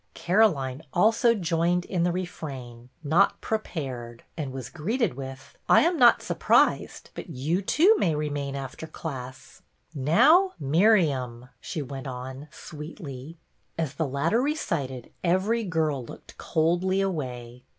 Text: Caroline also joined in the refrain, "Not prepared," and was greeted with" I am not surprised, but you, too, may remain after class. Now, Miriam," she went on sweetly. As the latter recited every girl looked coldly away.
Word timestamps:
Caroline 0.15 0.81
also 0.95 1.35
joined 1.35 1.85
in 1.85 2.01
the 2.01 2.11
refrain, 2.11 2.89
"Not 3.03 3.39
prepared," 3.39 4.23
and 4.35 4.51
was 4.51 4.71
greeted 4.71 5.13
with" 5.13 5.55
I 5.69 5.81
am 5.83 5.95
not 5.95 6.23
surprised, 6.23 7.11
but 7.13 7.29
you, 7.29 7.61
too, 7.61 7.95
may 7.99 8.15
remain 8.15 8.55
after 8.55 8.87
class. 8.87 9.61
Now, 9.93 10.53
Miriam," 10.59 11.49
she 11.59 11.83
went 11.83 12.07
on 12.07 12.47
sweetly. 12.49 13.37
As 13.77 13.93
the 13.93 14.07
latter 14.07 14.41
recited 14.41 15.11
every 15.23 15.63
girl 15.63 16.03
looked 16.03 16.35
coldly 16.39 16.99
away. 16.99 17.63